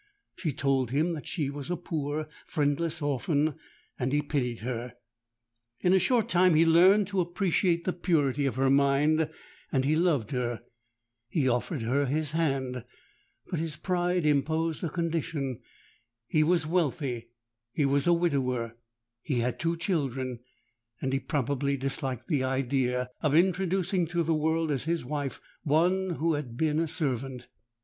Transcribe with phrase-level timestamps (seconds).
[0.35, 3.53] She told him that she was a poor friendless orphan
[3.99, 8.71] and he pitied her:—in a short time he learnt to appreciate the purity of her
[8.71, 10.61] mind—and he loved her.
[11.29, 15.59] He offered her his hand;—but his pride imposed a condition.
[16.27, 20.39] He was wealthy—he was a widower—he had two children;
[20.99, 26.15] and he probably disliked the idea of introducing to the world as his wife one
[26.17, 27.45] who had been a servant.